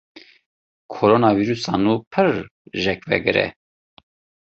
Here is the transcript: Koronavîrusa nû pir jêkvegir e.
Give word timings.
Koronavîrusa 0.93 1.75
nû 1.83 1.93
pir 2.11 2.27
jêkvegir 2.83 3.37
e. 3.45 3.47